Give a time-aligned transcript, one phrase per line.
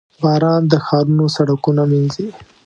[0.21, 2.27] •باران د ښارونو سړکونه مینځي.